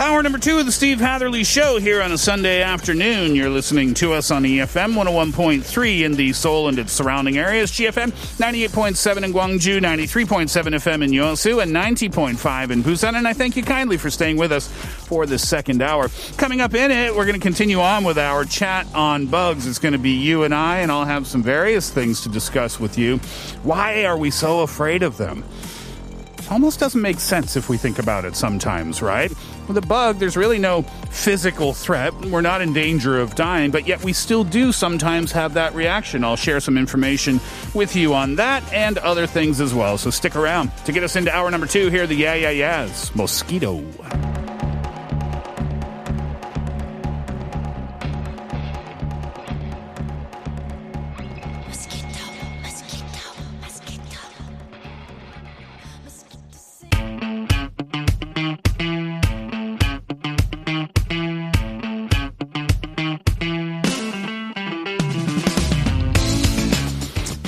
Hour 0.00 0.22
number 0.22 0.38
two 0.38 0.58
of 0.58 0.64
the 0.64 0.72
Steve 0.72 0.98
Hatherley 0.98 1.44
Show 1.44 1.78
here 1.78 2.00
on 2.00 2.10
a 2.10 2.16
Sunday 2.16 2.62
afternoon. 2.62 3.34
You're 3.34 3.50
listening 3.50 3.92
to 3.94 4.14
us 4.14 4.30
on 4.30 4.44
EFM 4.44 4.94
101.3 4.94 6.00
in 6.00 6.14
the 6.14 6.32
Seoul 6.32 6.68
and 6.68 6.78
its 6.78 6.90
surrounding 6.90 7.36
areas, 7.36 7.70
GFM 7.70 8.10
98.7 8.38 9.24
in 9.24 9.34
Gwangju, 9.34 9.78
93.7 9.78 10.48
FM 10.48 11.04
in 11.04 11.10
Yosu, 11.10 11.62
and 11.62 11.76
90.5 11.76 12.70
in 12.70 12.82
Busan. 12.82 13.14
And 13.14 13.28
I 13.28 13.34
thank 13.34 13.56
you 13.56 13.62
kindly 13.62 13.98
for 13.98 14.08
staying 14.08 14.38
with 14.38 14.52
us 14.52 14.68
for 14.68 15.26
this 15.26 15.46
second 15.46 15.82
hour. 15.82 16.08
Coming 16.38 16.62
up 16.62 16.72
in 16.72 16.90
it, 16.90 17.14
we're 17.14 17.26
going 17.26 17.38
to 17.38 17.46
continue 17.46 17.80
on 17.80 18.02
with 18.02 18.16
our 18.16 18.46
chat 18.46 18.86
on 18.94 19.26
bugs. 19.26 19.66
It's 19.66 19.78
going 19.78 19.92
to 19.92 19.98
be 19.98 20.12
you 20.12 20.44
and 20.44 20.54
I, 20.54 20.78
and 20.78 20.90
I'll 20.90 21.04
have 21.04 21.26
some 21.26 21.42
various 21.42 21.90
things 21.90 22.22
to 22.22 22.30
discuss 22.30 22.80
with 22.80 22.96
you. 22.96 23.18
Why 23.64 24.06
are 24.06 24.16
we 24.16 24.30
so 24.30 24.60
afraid 24.60 25.02
of 25.02 25.18
them? 25.18 25.44
Almost 26.50 26.80
doesn't 26.80 27.00
make 27.00 27.20
sense 27.20 27.56
if 27.56 27.68
we 27.68 27.76
think 27.76 27.98
about 27.98 28.24
it 28.24 28.36
sometimes, 28.36 29.02
right? 29.02 29.32
With 29.68 29.76
a 29.76 29.82
bug, 29.82 30.18
there's 30.18 30.36
really 30.36 30.58
no 30.58 30.82
physical 31.10 31.72
threat. 31.72 32.14
We're 32.26 32.40
not 32.40 32.60
in 32.60 32.72
danger 32.72 33.18
of 33.18 33.34
dying, 33.34 33.70
but 33.70 33.86
yet 33.86 34.02
we 34.02 34.12
still 34.12 34.44
do 34.44 34.72
sometimes 34.72 35.32
have 35.32 35.54
that 35.54 35.74
reaction. 35.74 36.24
I'll 36.24 36.36
share 36.36 36.60
some 36.60 36.76
information 36.76 37.40
with 37.74 37.94
you 37.94 38.14
on 38.14 38.36
that 38.36 38.62
and 38.72 38.98
other 38.98 39.26
things 39.26 39.60
as 39.60 39.74
well. 39.74 39.98
So 39.98 40.10
stick 40.10 40.36
around. 40.36 40.70
To 40.86 40.92
get 40.92 41.02
us 41.02 41.16
into 41.16 41.34
hour 41.34 41.50
number 41.50 41.66
two, 41.66 41.88
here 41.88 42.06
the 42.06 42.14
Yeah 42.14 42.34
Yeah 42.34 42.50
Yeahs. 42.50 43.14
Mosquito. 43.14 43.84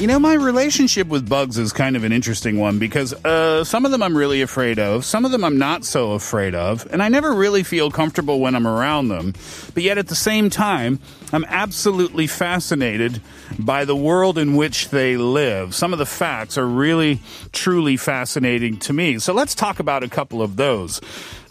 You 0.02 0.08
know, 0.08 0.18
my 0.18 0.34
relationship 0.34 1.06
with 1.06 1.28
bugs 1.28 1.58
is 1.58 1.72
kind 1.72 1.94
of 1.94 2.02
an 2.02 2.10
interesting 2.10 2.58
one 2.58 2.80
because 2.80 3.14
uh, 3.24 3.62
some 3.62 3.84
of 3.84 3.92
them 3.92 4.02
I'm 4.02 4.16
really 4.16 4.42
afraid 4.42 4.80
of, 4.80 5.04
some 5.04 5.24
of 5.24 5.30
them 5.30 5.44
I'm 5.44 5.58
not 5.58 5.84
so 5.84 6.10
afraid 6.10 6.56
of, 6.56 6.92
and 6.92 7.00
I 7.00 7.08
never 7.08 7.32
really 7.32 7.62
feel 7.62 7.88
comfortable 7.88 8.40
when 8.40 8.56
I'm 8.56 8.66
around 8.66 9.10
them. 9.10 9.32
But 9.74 9.84
yet 9.84 9.98
at 9.98 10.08
the 10.08 10.16
same 10.16 10.50
time, 10.50 10.98
I'm 11.32 11.44
absolutely 11.44 12.26
fascinated 12.26 13.22
by 13.60 13.84
the 13.84 13.94
world 13.94 14.38
in 14.38 14.56
which 14.56 14.88
they 14.88 15.16
live. 15.16 15.72
Some 15.72 15.92
of 15.92 16.00
the 16.00 16.04
facts 16.04 16.58
are 16.58 16.66
really, 16.66 17.20
truly 17.52 17.96
fascinating 17.96 18.78
to 18.78 18.92
me. 18.92 19.20
So 19.20 19.32
let's 19.32 19.54
talk 19.54 19.78
about 19.78 20.02
a 20.02 20.08
couple 20.08 20.42
of 20.42 20.56
those. 20.56 21.00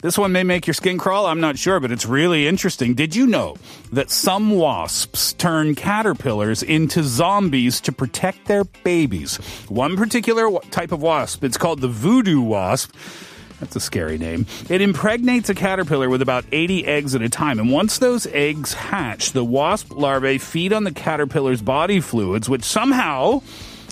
This 0.01 0.17
one 0.17 0.31
may 0.31 0.41
make 0.41 0.65
your 0.65 0.73
skin 0.73 0.97
crawl, 0.97 1.27
I'm 1.27 1.39
not 1.39 1.59
sure, 1.59 1.79
but 1.79 1.91
it's 1.91 2.07
really 2.07 2.47
interesting. 2.47 2.95
Did 2.95 3.15
you 3.15 3.27
know 3.27 3.55
that 3.91 4.09
some 4.09 4.49
wasps 4.49 5.33
turn 5.33 5.75
caterpillars 5.75 6.63
into 6.63 7.03
zombies 7.03 7.79
to 7.81 7.91
protect 7.91 8.47
their 8.47 8.63
babies? 8.63 9.37
One 9.69 9.95
particular 9.95 10.49
type 10.71 10.91
of 10.91 11.03
wasp, 11.03 11.43
it's 11.43 11.57
called 11.57 11.81
the 11.81 11.87
voodoo 11.87 12.41
wasp. 12.41 12.95
That's 13.59 13.75
a 13.75 13.79
scary 13.79 14.17
name. 14.17 14.47
It 14.69 14.81
impregnates 14.81 15.49
a 15.51 15.53
caterpillar 15.53 16.09
with 16.09 16.23
about 16.23 16.45
80 16.51 16.87
eggs 16.87 17.13
at 17.13 17.21
a 17.21 17.29
time. 17.29 17.59
And 17.59 17.71
once 17.71 17.99
those 17.99 18.25
eggs 18.25 18.73
hatch, 18.73 19.33
the 19.33 19.45
wasp 19.45 19.93
larvae 19.95 20.39
feed 20.39 20.73
on 20.73 20.83
the 20.83 20.91
caterpillar's 20.91 21.61
body 21.61 21.99
fluids, 21.99 22.49
which 22.49 22.63
somehow, 22.63 23.43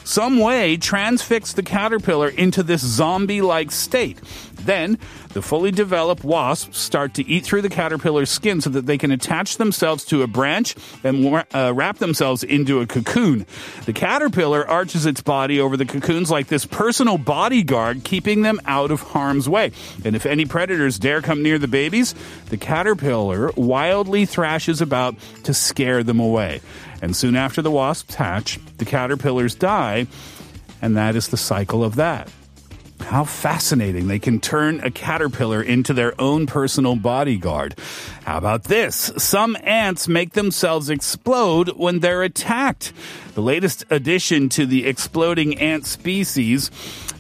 some 0.06 0.40
way, 0.40 0.78
transfix 0.78 1.54
the 1.54 1.64
caterpillar 1.64 2.30
into 2.30 2.64
this 2.64 2.82
zombie 2.86 3.42
like 3.42 3.72
state. 3.72 4.20
Then, 4.66 5.00
the 5.30 5.42
fully 5.42 5.72
developed 5.72 6.24
wasps 6.24 6.78
start 6.78 7.14
to 7.16 7.28
eat 7.28 7.46
through 7.46 7.62
the 7.62 7.70
caterpillar's 7.70 8.30
skin 8.30 8.62
so 8.62 8.70
that 8.72 8.86
they 8.86 8.98
can 8.98 9.12
attach 9.12 9.58
themselves 9.58 10.04
to 10.06 10.24
a 10.24 10.28
branch 10.28 10.76
and 11.04 11.46
uh, 11.54 11.72
wrap 11.74 12.00
themselves 12.00 12.44
into 12.44 12.82
a 12.82 12.88
cocoon. 12.88 13.46
The 13.86 13.94
caterpillar 13.94 14.68
arches 14.68 15.06
its 15.06 15.22
body 15.22 15.60
over 15.60 15.78
the 15.78 15.86
cocoons 15.86 16.30
like 16.30 16.48
this 16.48 16.66
personal 16.66 17.18
bodyguard, 17.18 18.04
keeping 18.04 18.42
them 18.42 18.60
out 18.66 18.92
of 18.92 19.02
harm's 19.02 19.48
way. 19.48 19.72
And 20.04 20.16
if 20.16 20.26
any 20.26 20.46
predators 20.46 21.00
dare 21.00 21.22
come 21.22 21.44
near 21.44 21.60
the 21.60 21.68
babies, 21.68 22.16
the 22.50 22.58
caterpillar 22.58 23.52
wildly 23.56 24.26
thrashes 24.26 24.82
about 24.82 25.16
to 25.44 25.54
scare 25.54 26.04
them 26.04 26.20
away. 26.20 26.62
And 27.02 27.16
soon 27.16 27.36
after 27.36 27.62
the 27.62 27.72
wasps 27.72 28.16
hatch, 28.16 28.60
the 28.78 28.86
caterpillars 28.86 29.56
die, 29.56 30.08
and 30.82 30.98
that 30.98 31.16
is 31.16 31.30
the 31.30 31.38
cycle 31.38 31.84
of 31.84 31.96
that. 31.96 32.32
How 33.02 33.24
fascinating. 33.24 34.08
They 34.08 34.20
can 34.20 34.40
turn 34.40 34.82
a 34.82 34.92
caterpillar 34.92 35.62
into 35.64 35.94
their 35.94 36.20
own 36.22 36.46
personal 36.46 36.96
bodyguard. 36.96 37.76
How 38.26 38.38
about 38.38 38.66
this? 38.66 39.12
Some 39.18 39.58
ants 39.64 40.08
make 40.08 40.34
themselves 40.34 40.90
explode 40.90 41.70
when 41.70 42.00
they're 42.00 42.24
attacked. 42.24 42.94
The 43.34 43.42
latest 43.42 43.86
addition 43.90 44.50
to 44.50 44.66
the 44.66 44.86
exploding 44.86 45.58
ant 45.60 45.86
species 45.86 46.70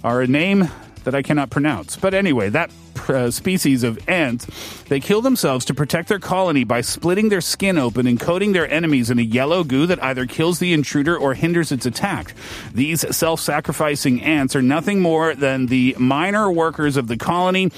are 0.03 0.22
a 0.22 0.28
name 0.28 0.69
that 1.04 1.16
I 1.16 1.22
cannot 1.22 1.50
pronounce. 1.50 1.96
But 1.96 2.14
anyway, 2.14 2.50
that 2.50 2.72
uh, 3.08 3.32
species 3.32 3.84
of 3.84 3.98
ant, 4.10 4.48
they 4.88 5.00
kill 5.00 5.22
themselves 5.22 5.66
to 5.66 5.74
protect 5.74 6.10
their 6.10 6.20
colony 6.20 6.64
by 6.64 6.82
splitting 6.82 7.30
their 7.30 7.42
skin 7.42 7.78
open 7.78 8.08
and 8.08 8.20
coating 8.20 8.52
their 8.52 8.70
enemies 8.70 9.09
in 9.09 9.20
a 9.20 9.24
yellow 9.24 9.64
goo 9.64 9.86
that 9.88 10.04
either 10.04 10.26
kills 10.26 10.59
the 10.59 10.74
intruder 10.74 11.18
or 11.18 11.34
hinders 11.34 11.72
its 11.72 11.86
attack. 11.86 12.34
These 12.74 13.16
self-sacrificing 13.16 14.22
ants 14.22 14.56
are 14.56 14.62
nothing 14.62 15.00
more 15.00 15.34
than 15.36 15.68
the 15.68 15.96
minor 15.98 16.52
workers 16.52 16.98
of 16.98 17.08
the 17.08 17.18
colony 17.18 17.72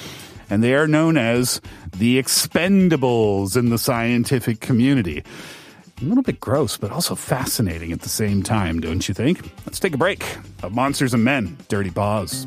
and 0.51 0.61
they 0.61 0.75
are 0.75 0.85
known 0.85 1.17
as 1.17 1.61
the 1.97 2.21
expendables 2.21 3.55
in 3.55 3.69
the 3.69 3.77
scientific 3.77 4.59
community. 4.59 5.23
A 6.01 6.03
little 6.03 6.23
bit 6.23 6.41
gross, 6.41 6.77
but 6.77 6.91
also 6.91 7.15
fascinating 7.15 7.93
at 7.93 8.01
the 8.01 8.09
same 8.09 8.43
time, 8.43 8.81
don't 8.81 9.07
you 9.07 9.13
think? 9.13 9.49
Let's 9.65 9.79
take 9.79 9.93
a 9.93 9.97
break 9.97 10.25
of 10.61 10.73
Monsters 10.73 11.13
and 11.13 11.23
Men, 11.23 11.57
Dirty 11.69 11.89
Paws. 11.89 12.45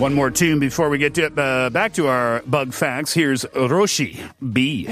One 0.00 0.14
more 0.14 0.30
tune 0.30 0.60
before 0.60 0.88
we 0.88 0.96
get 0.96 1.12
to, 1.16 1.26
uh, 1.26 1.68
back 1.68 1.92
to 1.94 2.08
our 2.08 2.40
bug 2.46 2.72
facts. 2.72 3.12
Here's 3.12 3.44
Roshi 3.44 4.18
B. 4.50 4.88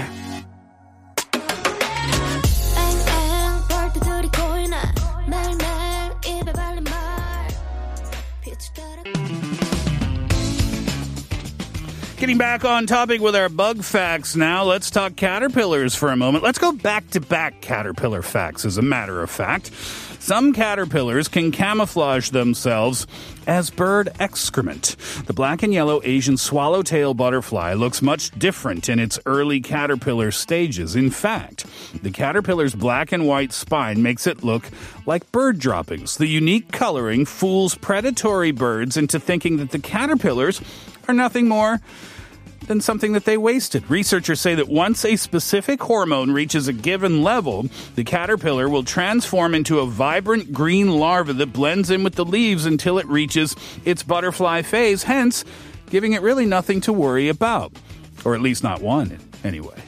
Getting 12.18 12.36
back 12.36 12.64
on 12.64 12.88
topic 12.88 13.20
with 13.20 13.36
our 13.36 13.48
bug 13.48 13.84
facts 13.84 14.34
now, 14.34 14.64
let's 14.64 14.90
talk 14.90 15.14
caterpillars 15.14 15.94
for 15.94 16.10
a 16.10 16.16
moment. 16.16 16.42
Let's 16.42 16.58
go 16.58 16.72
back 16.72 17.08
to 17.10 17.20
back 17.20 17.60
caterpillar 17.60 18.22
facts, 18.22 18.64
as 18.64 18.76
a 18.76 18.82
matter 18.82 19.22
of 19.22 19.30
fact. 19.30 19.72
Some 20.18 20.52
caterpillars 20.52 21.28
can 21.28 21.52
camouflage 21.52 22.30
themselves 22.30 23.06
as 23.46 23.70
bird 23.70 24.08
excrement. 24.18 24.96
The 25.26 25.32
black 25.32 25.62
and 25.62 25.72
yellow 25.72 26.00
Asian 26.02 26.36
swallowtail 26.36 27.14
butterfly 27.14 27.74
looks 27.74 28.02
much 28.02 28.36
different 28.36 28.88
in 28.88 28.98
its 28.98 29.20
early 29.24 29.60
caterpillar 29.60 30.32
stages. 30.32 30.96
In 30.96 31.10
fact, 31.10 31.66
the 32.02 32.10
caterpillar's 32.10 32.74
black 32.74 33.12
and 33.12 33.28
white 33.28 33.52
spine 33.52 34.02
makes 34.02 34.26
it 34.26 34.42
look 34.42 34.68
like 35.06 35.30
bird 35.30 35.60
droppings. 35.60 36.16
The 36.16 36.26
unique 36.26 36.72
coloring 36.72 37.24
fools 37.24 37.76
predatory 37.76 38.50
birds 38.50 38.96
into 38.96 39.20
thinking 39.20 39.58
that 39.58 39.70
the 39.70 39.78
caterpillars 39.78 40.60
are 41.08 41.14
nothing 41.14 41.48
more 41.48 41.80
than 42.66 42.82
something 42.82 43.14
that 43.14 43.24
they 43.24 43.38
wasted. 43.38 43.90
Researchers 43.90 44.42
say 44.42 44.54
that 44.54 44.68
once 44.68 45.06
a 45.06 45.16
specific 45.16 45.80
hormone 45.82 46.32
reaches 46.32 46.68
a 46.68 46.72
given 46.72 47.22
level, 47.22 47.66
the 47.94 48.04
caterpillar 48.04 48.68
will 48.68 48.84
transform 48.84 49.54
into 49.54 49.78
a 49.78 49.86
vibrant 49.86 50.52
green 50.52 50.90
larva 50.90 51.32
that 51.32 51.50
blends 51.50 51.90
in 51.90 52.04
with 52.04 52.14
the 52.14 52.26
leaves 52.26 52.66
until 52.66 52.98
it 52.98 53.06
reaches 53.06 53.56
its 53.86 54.02
butterfly 54.02 54.60
phase, 54.60 55.02
hence, 55.02 55.46
giving 55.88 56.12
it 56.12 56.20
really 56.20 56.44
nothing 56.44 56.82
to 56.82 56.92
worry 56.92 57.30
about. 57.30 57.72
Or 58.26 58.34
at 58.34 58.42
least 58.42 58.62
not 58.62 58.82
one, 58.82 59.18
anyway. 59.42 59.80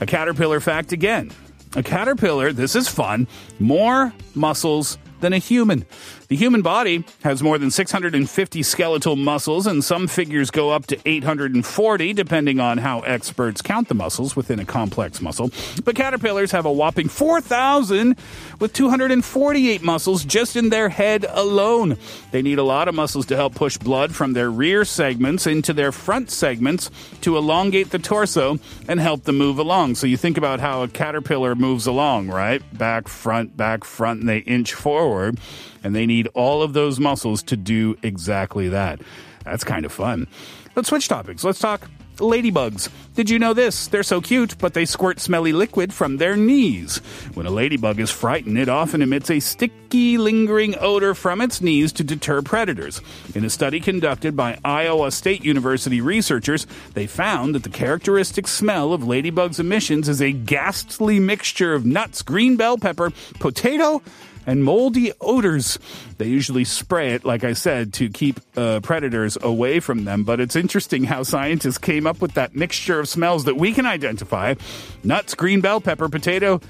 A 0.00 0.06
caterpillar 0.06 0.58
fact 0.58 0.90
again. 0.90 1.30
A 1.76 1.84
caterpillar, 1.84 2.52
this 2.52 2.74
is 2.74 2.88
fun, 2.88 3.28
more 3.60 4.12
muscles 4.34 4.98
than 5.20 5.32
a 5.32 5.38
human. 5.38 5.86
The 6.28 6.36
human 6.36 6.62
body 6.62 7.04
has 7.22 7.42
more 7.42 7.58
than 7.58 7.70
650 7.70 8.62
skeletal 8.62 9.14
muscles, 9.14 9.66
and 9.66 9.84
some 9.84 10.06
figures 10.06 10.50
go 10.50 10.70
up 10.70 10.86
to 10.86 10.98
840, 11.04 12.12
depending 12.14 12.60
on 12.60 12.78
how 12.78 13.00
experts 13.00 13.60
count 13.60 13.88
the 13.88 13.94
muscles 13.94 14.34
within 14.34 14.58
a 14.58 14.64
complex 14.64 15.20
muscle. 15.20 15.50
But 15.84 15.96
caterpillars 15.96 16.50
have 16.52 16.64
a 16.64 16.72
whopping 16.72 17.08
4,000 17.08 18.16
with 18.58 18.72
248 18.72 19.82
muscles 19.82 20.24
just 20.24 20.56
in 20.56 20.70
their 20.70 20.88
head 20.88 21.26
alone. 21.28 21.98
They 22.30 22.40
need 22.40 22.58
a 22.58 22.64
lot 22.64 22.88
of 22.88 22.94
muscles 22.94 23.26
to 23.26 23.36
help 23.36 23.54
push 23.54 23.76
blood 23.76 24.14
from 24.14 24.32
their 24.32 24.50
rear 24.50 24.86
segments 24.86 25.46
into 25.46 25.74
their 25.74 25.92
front 25.92 26.30
segments 26.30 26.90
to 27.20 27.36
elongate 27.36 27.90
the 27.90 27.98
torso 27.98 28.58
and 28.88 28.98
help 28.98 29.24
them 29.24 29.36
move 29.36 29.58
along. 29.58 29.96
So 29.96 30.06
you 30.06 30.16
think 30.16 30.38
about 30.38 30.60
how 30.60 30.82
a 30.82 30.88
caterpillar 30.88 31.54
moves 31.54 31.86
along, 31.86 32.28
right? 32.28 32.62
Back, 32.76 33.08
front, 33.08 33.56
back, 33.56 33.84
front, 33.84 34.20
and 34.20 34.28
they 34.28 34.38
inch 34.38 34.72
forward 34.72 35.38
and 35.84 35.94
they 35.94 36.06
need 36.06 36.13
all 36.34 36.62
of 36.62 36.72
those 36.72 37.00
muscles 37.00 37.42
to 37.44 37.56
do 37.56 37.96
exactly 38.02 38.68
that. 38.68 39.00
That's 39.44 39.64
kind 39.64 39.84
of 39.84 39.92
fun. 39.92 40.26
Let's 40.74 40.88
switch 40.88 41.08
topics. 41.08 41.44
Let's 41.44 41.58
talk 41.58 41.88
ladybugs. 42.16 42.88
Did 43.14 43.30
you 43.30 43.38
know 43.38 43.54
this? 43.54 43.88
They're 43.88 44.02
so 44.02 44.20
cute, 44.20 44.56
but 44.58 44.74
they 44.74 44.84
squirt 44.84 45.20
smelly 45.20 45.52
liquid 45.52 45.92
from 45.92 46.16
their 46.16 46.36
knees. 46.36 46.98
When 47.34 47.46
a 47.46 47.50
ladybug 47.50 48.00
is 48.00 48.10
frightened, 48.10 48.58
it 48.58 48.68
often 48.68 49.02
emits 49.02 49.30
a 49.30 49.40
sticky, 49.40 50.18
lingering 50.18 50.74
odor 50.80 51.14
from 51.14 51.40
its 51.40 51.60
knees 51.60 51.92
to 51.92 52.04
deter 52.04 52.42
predators. 52.42 53.00
In 53.34 53.44
a 53.44 53.50
study 53.50 53.80
conducted 53.80 54.36
by 54.36 54.58
Iowa 54.64 55.10
State 55.10 55.44
University 55.44 56.00
researchers, 56.00 56.66
they 56.94 57.06
found 57.06 57.54
that 57.54 57.62
the 57.62 57.68
characteristic 57.68 58.46
smell 58.46 58.92
of 58.92 59.02
ladybugs' 59.02 59.60
emissions 59.60 60.08
is 60.08 60.22
a 60.22 60.32
ghastly 60.32 61.20
mixture 61.20 61.74
of 61.74 61.86
nuts, 61.86 62.22
green 62.22 62.56
bell 62.56 62.78
pepper, 62.78 63.12
potato, 63.40 64.02
and 64.46 64.64
moldy 64.64 65.12
odors. 65.20 65.78
They 66.18 66.26
usually 66.26 66.64
spray 66.64 67.14
it, 67.14 67.24
like 67.24 67.44
I 67.44 67.52
said, 67.52 67.92
to 67.94 68.08
keep 68.08 68.40
uh, 68.56 68.80
predators 68.80 69.36
away 69.40 69.80
from 69.80 70.04
them. 70.04 70.24
But 70.24 70.40
it's 70.40 70.56
interesting 70.56 71.04
how 71.04 71.22
scientists 71.22 71.78
came 71.78 72.06
up 72.06 72.20
with 72.20 72.34
that 72.34 72.54
mixture 72.54 73.00
of 73.00 73.08
smells 73.08 73.44
that 73.44 73.56
we 73.56 73.72
can 73.72 73.86
identify 73.86 74.54
nuts, 75.02 75.34
green 75.34 75.60
bell 75.60 75.80
pepper, 75.80 76.08
potato. 76.08 76.60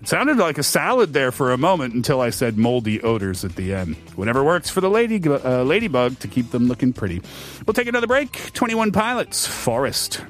It 0.00 0.06
sounded 0.06 0.36
like 0.36 0.58
a 0.58 0.62
salad 0.62 1.12
there 1.12 1.32
for 1.32 1.52
a 1.52 1.58
moment 1.58 1.94
until 1.94 2.20
I 2.20 2.30
said 2.30 2.56
moldy 2.56 3.00
odors 3.02 3.44
at 3.44 3.56
the 3.56 3.74
end. 3.74 3.96
Whatever 4.14 4.44
works 4.44 4.70
for 4.70 4.80
the 4.80 4.90
lady 4.90 5.20
uh, 5.28 5.64
ladybug 5.64 6.20
to 6.20 6.28
keep 6.28 6.50
them 6.52 6.68
looking 6.68 6.92
pretty. 6.92 7.20
We'll 7.66 7.74
take 7.74 7.88
another 7.88 8.06
break. 8.06 8.52
21 8.54 8.92
Pilots, 8.92 9.46
Forest. 9.46 10.24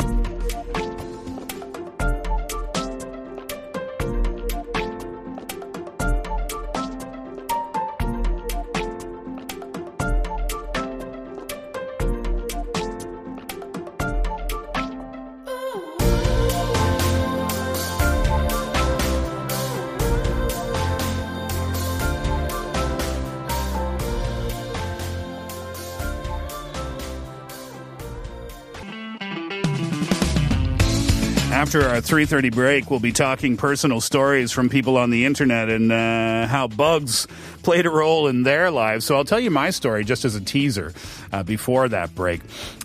After 31.69 31.87
our 31.87 32.01
3:30 32.01 32.51
break, 32.51 32.91
we'll 32.91 32.99
be 32.99 33.13
talking 33.13 33.59
personal 33.59 34.01
stories 34.01 34.53
from 34.53 34.71
people 34.71 34.97
on 34.97 35.11
the 35.11 35.27
internet 35.27 35.69
and 35.69 35.93
uh, 35.93 36.47
how 36.47 36.67
bugs 36.67 37.27
played 37.63 37.85
a 37.85 37.91
role 37.91 38.27
in 38.27 38.43
their 38.43 38.71
lives. 38.71 39.05
So 39.05 39.17
I'll 39.17 39.25
tell 39.27 39.39
you 39.39 39.51
my 39.51 39.69
story 39.69 40.03
just 40.03 40.25
as 40.25 40.35
a 40.35 40.41
teaser 40.41 40.95
uh, 41.31 41.43
before 41.43 41.87
that 41.91 42.15
break. 42.15 42.41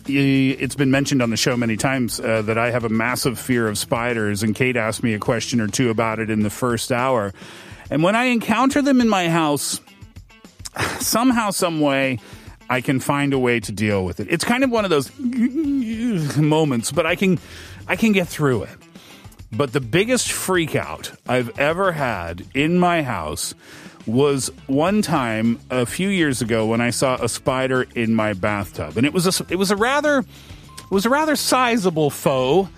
It's 0.06 0.75
been 0.75 0.91
mentioned 0.91 1.21
on 1.21 1.30
the 1.30 1.38
show 1.38 1.56
many 1.56 1.77
times 1.77 2.19
uh, 2.19 2.41
that 2.41 2.57
I 2.57 2.71
have 2.71 2.83
a 2.83 2.89
massive 2.89 3.39
fear 3.39 3.69
of 3.69 3.77
spiders, 3.77 4.44
and 4.44 4.53
Kate 4.53 4.75
asked 4.75 5.01
me 5.01 5.13
a 5.13 5.19
question 5.19 5.62
or 5.62 5.69
two 5.69 5.89
about 5.89 6.19
it 6.19 6.30
in 6.30 6.41
the 6.41 6.50
first 6.50 6.91
hour. 6.91 7.33
And 7.89 8.03
when 8.03 8.18
I 8.18 8.25
encounter 8.25 8.81
them 8.81 9.00
in 9.00 9.07
my 9.07 9.30
house, 9.30 9.80
somehow, 11.00 11.51
some 11.51 11.80
way. 11.80 12.19
I 12.69 12.81
can 12.81 13.01
find 13.01 13.33
a 13.33 13.39
way 13.39 13.59
to 13.59 13.71
deal 13.71 14.03
with 14.03 14.19
it. 14.19 14.27
It's 14.31 14.45
kind 14.45 14.63
of 14.63 14.71
one 14.71 14.83
of 14.83 14.89
those 14.89 15.12
moments, 16.38 16.91
but 16.91 17.06
I 17.06 17.15
can 17.15 17.38
I 17.88 17.95
can 17.95 18.12
get 18.12 18.27
through 18.27 18.63
it. 18.63 18.77
But 19.51 19.71
the 19.74 19.81
biggest 19.81 20.31
freak 20.31 20.75
out 20.75 21.12
I've 21.27 21.59
ever 21.59 21.91
had 21.91 22.45
in 22.56 22.80
my 22.80 23.03
house 23.03 23.53
was 24.06 24.50
one 24.68 25.01
time 25.01 25.59
a 25.69 25.85
few 25.85 26.09
years 26.09 26.41
ago 26.41 26.65
when 26.65 26.81
I 26.81 26.89
saw 26.89 27.15
a 27.15 27.30
spider 27.30 27.85
in 27.95 28.15
my 28.15 28.33
bathtub, 28.33 28.97
and 28.97 29.06
it 29.06 29.13
was 29.13 29.27
a 29.39 29.45
it 29.50 29.56
was 29.56 29.71
a 29.71 29.75
rather 29.75 30.19
it 30.19 30.91
was 30.91 31.06
a 31.06 31.09
rather 31.09 31.35
sizable 31.35 32.09
foe. 32.09 32.69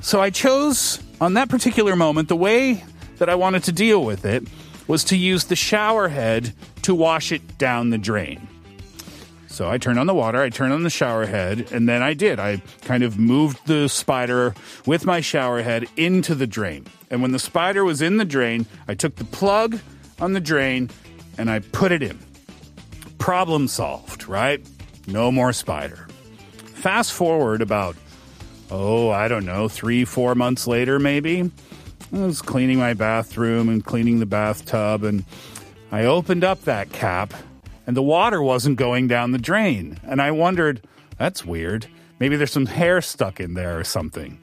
So 0.00 0.20
I 0.20 0.30
chose 0.30 1.02
on 1.20 1.34
that 1.34 1.48
particular 1.48 1.96
moment 1.96 2.28
the 2.28 2.36
way 2.36 2.84
that 3.18 3.28
I 3.28 3.34
wanted 3.34 3.64
to 3.64 3.72
deal 3.72 4.04
with 4.04 4.24
it 4.24 4.44
was 4.86 5.04
to 5.04 5.16
use 5.16 5.44
the 5.44 5.56
shower 5.56 6.08
head 6.08 6.52
to 6.82 6.94
wash 6.94 7.32
it 7.32 7.58
down 7.58 7.90
the 7.90 7.98
drain. 7.98 8.48
So 9.54 9.70
I 9.70 9.78
turned 9.78 10.00
on 10.00 10.08
the 10.08 10.14
water, 10.16 10.42
I 10.42 10.48
turned 10.48 10.72
on 10.72 10.82
the 10.82 10.90
shower 10.90 11.26
head, 11.26 11.70
and 11.70 11.88
then 11.88 12.02
I 12.02 12.12
did. 12.12 12.40
I 12.40 12.60
kind 12.82 13.04
of 13.04 13.20
moved 13.20 13.64
the 13.68 13.88
spider 13.88 14.52
with 14.84 15.06
my 15.06 15.20
shower 15.20 15.62
head 15.62 15.86
into 15.96 16.34
the 16.34 16.48
drain. 16.48 16.88
And 17.08 17.22
when 17.22 17.30
the 17.30 17.38
spider 17.38 17.84
was 17.84 18.02
in 18.02 18.16
the 18.16 18.24
drain, 18.24 18.66
I 18.88 18.94
took 18.94 19.14
the 19.14 19.24
plug 19.24 19.78
on 20.20 20.32
the 20.32 20.40
drain 20.40 20.90
and 21.38 21.48
I 21.48 21.60
put 21.60 21.92
it 21.92 22.02
in. 22.02 22.18
Problem 23.18 23.68
solved, 23.68 24.26
right? 24.26 24.60
No 25.06 25.30
more 25.30 25.52
spider. 25.52 26.08
Fast 26.56 27.12
forward 27.12 27.62
about, 27.62 27.94
oh, 28.72 29.10
I 29.10 29.28
don't 29.28 29.46
know, 29.46 29.68
three, 29.68 30.04
four 30.04 30.34
months 30.34 30.66
later, 30.66 30.98
maybe. 30.98 31.48
I 32.12 32.18
was 32.18 32.42
cleaning 32.42 32.78
my 32.78 32.94
bathroom 32.94 33.68
and 33.68 33.84
cleaning 33.84 34.18
the 34.18 34.26
bathtub, 34.26 35.04
and 35.04 35.24
I 35.92 36.06
opened 36.06 36.42
up 36.42 36.62
that 36.62 36.90
cap 36.90 37.32
and 37.86 37.96
the 37.96 38.02
water 38.02 38.42
wasn't 38.42 38.76
going 38.76 39.08
down 39.08 39.32
the 39.32 39.38
drain. 39.38 39.98
And 40.04 40.20
I 40.20 40.30
wondered, 40.30 40.80
that's 41.18 41.44
weird. 41.44 41.86
Maybe 42.18 42.36
there's 42.36 42.52
some 42.52 42.66
hair 42.66 43.00
stuck 43.00 43.40
in 43.40 43.54
there 43.54 43.78
or 43.78 43.84
something. 43.84 44.38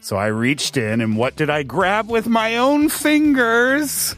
So 0.00 0.16
I 0.16 0.26
reached 0.26 0.76
in, 0.76 1.00
and 1.00 1.16
what 1.16 1.34
did 1.34 1.50
I 1.50 1.62
grab 1.64 2.08
with 2.08 2.28
my 2.28 2.58
own 2.58 2.88
fingers? 2.88 4.14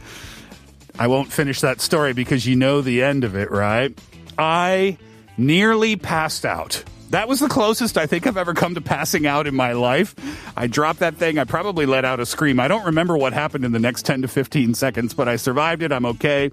I 0.99 1.07
won't 1.07 1.31
finish 1.31 1.61
that 1.61 1.81
story 1.81 2.13
because 2.13 2.45
you 2.45 2.55
know 2.55 2.81
the 2.81 3.01
end 3.01 3.23
of 3.23 3.35
it, 3.35 3.49
right? 3.49 3.97
I 4.37 4.97
nearly 5.37 5.95
passed 5.95 6.45
out. 6.45 6.83
That 7.09 7.27
was 7.27 7.39
the 7.39 7.47
closest 7.47 7.97
I 7.97 8.05
think 8.05 8.27
I've 8.27 8.37
ever 8.37 8.53
come 8.53 8.75
to 8.75 8.81
passing 8.81 9.25
out 9.25 9.47
in 9.47 9.55
my 9.55 9.71
life. 9.71 10.13
I 10.55 10.67
dropped 10.67 10.99
that 10.99 11.15
thing. 11.15 11.39
I 11.39 11.43
probably 11.45 11.87
let 11.87 12.05
out 12.05 12.19
a 12.19 12.25
scream. 12.25 12.59
I 12.59 12.67
don't 12.67 12.85
remember 12.85 13.17
what 13.17 13.33
happened 13.33 13.65
in 13.65 13.71
the 13.71 13.79
next 13.79 14.05
10 14.05 14.21
to 14.21 14.27
15 14.27 14.75
seconds, 14.75 15.15
but 15.15 15.27
I 15.27 15.37
survived 15.37 15.81
it. 15.81 15.91
I'm 15.91 16.05
okay. 16.05 16.51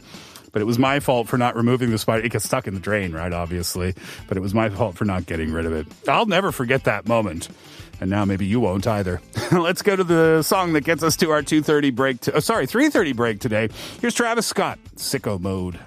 But 0.56 0.62
it 0.62 0.64
was 0.64 0.78
my 0.78 1.00
fault 1.00 1.28
for 1.28 1.36
not 1.36 1.54
removing 1.54 1.90
the 1.90 1.98
spider. 1.98 2.25
It 2.25 2.32
gets 2.32 2.46
stuck 2.46 2.66
in 2.66 2.72
the 2.72 2.80
drain, 2.80 3.12
right? 3.12 3.30
Obviously. 3.30 3.92
But 4.26 4.38
it 4.38 4.40
was 4.40 4.54
my 4.54 4.70
fault 4.70 4.96
for 4.96 5.04
not 5.04 5.26
getting 5.26 5.52
rid 5.52 5.66
of 5.66 5.75
it. 5.75 5.86
I'll 6.08 6.25
never 6.25 6.50
forget 6.50 6.84
that 6.84 7.06
moment. 7.06 7.50
And 8.00 8.08
now 8.08 8.25
maybe 8.25 8.46
you 8.46 8.58
won't 8.58 8.86
either. 8.86 9.20
Let's 9.52 9.82
go 9.82 9.94
to 9.94 10.02
the 10.02 10.40
song 10.40 10.72
that 10.72 10.82
gets 10.82 11.02
us 11.02 11.14
to 11.16 11.30
our 11.30 11.42
2.30 11.42 11.94
break. 11.94 12.20
To, 12.22 12.36
oh, 12.36 12.40
sorry, 12.40 12.66
3.30 12.66 13.14
break 13.14 13.38
today. 13.38 13.68
Here's 14.00 14.14
Travis 14.14 14.46
Scott, 14.46 14.78
Sicko 14.94 15.38
Mode. 15.38 15.78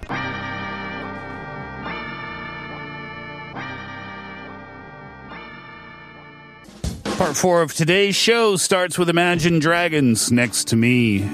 Part 7.16 7.36
four 7.36 7.60
of 7.62 7.74
today's 7.74 8.14
show 8.14 8.54
starts 8.54 8.96
with 8.96 9.08
Imagine 9.08 9.58
Dragons 9.58 10.30
next 10.30 10.68
to 10.68 10.76
me. 10.76 11.28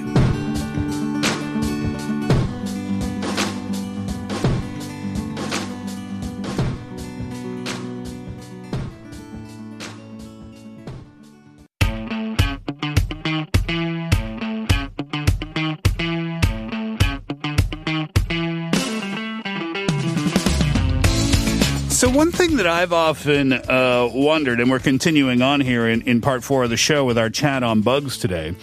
I've 22.87 22.93
often 22.93 23.51
uh, 23.51 24.09
wondered, 24.13 24.61
and 24.61 24.71
we're 24.71 24.79
continuing 24.79 25.41
on 25.41 25.59
here 25.59 25.89
in, 25.89 26.03
in 26.03 26.21
part 26.21 26.41
four 26.41 26.63
of 26.63 26.69
the 26.69 26.77
show 26.77 27.03
with 27.03 27.17
our 27.17 27.29
chat 27.29 27.61
on 27.61 27.81
bugs 27.81 28.17
today, 28.17 28.55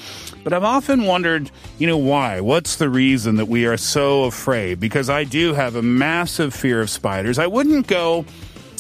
but 0.42 0.54
I've 0.54 0.64
often 0.64 1.04
wondered, 1.04 1.50
you 1.76 1.86
know, 1.86 1.98
why? 1.98 2.40
What's 2.40 2.76
the 2.76 2.88
reason 2.88 3.36
that 3.36 3.48
we 3.48 3.66
are 3.66 3.76
so 3.76 4.24
afraid? 4.24 4.80
Because 4.80 5.10
I 5.10 5.24
do 5.24 5.52
have 5.52 5.76
a 5.76 5.82
massive 5.82 6.54
fear 6.54 6.80
of 6.80 6.88
spiders. 6.88 7.38
I 7.38 7.46
wouldn't 7.46 7.86
go 7.86 8.24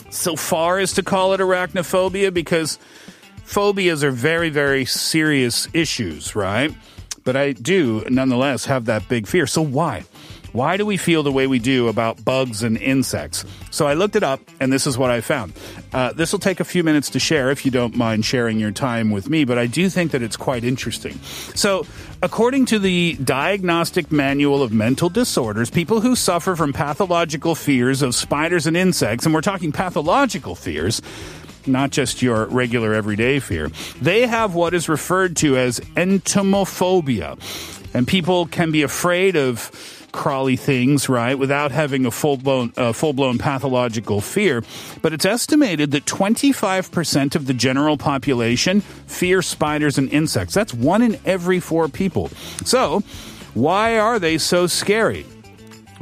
so 0.08 0.34
far 0.34 0.78
as 0.78 0.94
to 0.94 1.02
call 1.02 1.34
it 1.34 1.40
arachnophobia 1.40 2.32
because 2.32 2.78
phobias 3.44 4.02
are 4.02 4.12
very, 4.12 4.48
very 4.48 4.86
serious 4.86 5.68
issues, 5.74 6.34
right? 6.34 6.74
But 7.22 7.36
I 7.36 7.52
do 7.52 8.02
nonetheless 8.08 8.64
have 8.64 8.86
that 8.86 9.10
big 9.10 9.26
fear. 9.26 9.46
So 9.46 9.60
why? 9.60 10.04
Why 10.54 10.76
do 10.76 10.86
we 10.86 10.98
feel 10.98 11.24
the 11.24 11.32
way 11.32 11.48
we 11.48 11.58
do 11.58 11.88
about 11.88 12.24
bugs 12.24 12.62
and 12.62 12.76
insects? 12.76 13.44
So 13.72 13.88
I 13.88 13.94
looked 13.94 14.14
it 14.14 14.22
up, 14.22 14.40
and 14.60 14.72
this 14.72 14.86
is 14.86 14.96
what 14.96 15.10
I 15.10 15.20
found. 15.20 15.52
Uh, 15.92 16.12
this 16.12 16.30
will 16.30 16.38
take 16.38 16.60
a 16.60 16.64
few 16.64 16.84
minutes 16.84 17.10
to 17.10 17.18
share 17.18 17.50
if 17.50 17.64
you 17.64 17.72
don't 17.72 17.96
mind 17.96 18.24
sharing 18.24 18.60
your 18.60 18.70
time 18.70 19.10
with 19.10 19.28
me, 19.28 19.44
but 19.44 19.58
I 19.58 19.66
do 19.66 19.90
think 19.90 20.12
that 20.12 20.22
it's 20.22 20.36
quite 20.36 20.62
interesting. 20.62 21.18
So, 21.56 21.88
according 22.22 22.66
to 22.66 22.78
the 22.78 23.14
Diagnostic 23.14 24.12
Manual 24.12 24.62
of 24.62 24.72
Mental 24.72 25.08
Disorders, 25.08 25.70
people 25.70 26.00
who 26.00 26.14
suffer 26.14 26.54
from 26.54 26.72
pathological 26.72 27.56
fears 27.56 28.00
of 28.00 28.14
spiders 28.14 28.68
and 28.68 28.76
insects, 28.76 29.26
and 29.26 29.34
we're 29.34 29.40
talking 29.40 29.72
pathological 29.72 30.54
fears, 30.54 31.02
not 31.66 31.90
just 31.90 32.22
your 32.22 32.44
regular 32.46 32.94
everyday 32.94 33.40
fear. 33.40 33.72
They 34.00 34.24
have 34.28 34.54
what 34.54 34.72
is 34.72 34.88
referred 34.88 35.36
to 35.38 35.56
as 35.56 35.80
entomophobia. 35.96 37.40
And 37.92 38.06
people 38.08 38.46
can 38.46 38.72
be 38.72 38.82
afraid 38.82 39.36
of 39.36 39.70
crawly 40.14 40.56
things, 40.56 41.08
right, 41.08 41.36
without 41.36 41.72
having 41.72 42.06
a 42.06 42.10
full 42.10 42.36
blown 42.36 42.72
uh, 42.76 42.92
full 42.92 43.12
blown 43.12 43.36
pathological 43.36 44.20
fear. 44.20 44.62
But 45.02 45.12
it's 45.12 45.24
estimated 45.24 45.90
that 45.90 46.06
25% 46.06 47.34
of 47.34 47.46
the 47.46 47.52
general 47.52 47.98
population 47.98 48.80
fear 48.80 49.42
spiders 49.42 49.98
and 49.98 50.08
insects. 50.10 50.54
That's 50.54 50.72
one 50.72 51.02
in 51.02 51.18
every 51.24 51.60
four 51.60 51.88
people. 51.88 52.28
So, 52.64 53.00
why 53.54 53.98
are 53.98 54.18
they 54.18 54.38
so 54.38 54.66
scary? 54.68 55.26